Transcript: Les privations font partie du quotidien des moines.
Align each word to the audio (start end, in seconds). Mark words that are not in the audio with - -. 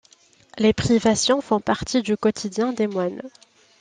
Les 0.57 0.73
privations 0.73 1.41
font 1.41 1.59
partie 1.59 2.01
du 2.01 2.17
quotidien 2.17 2.73
des 2.73 2.87
moines. 2.87 3.21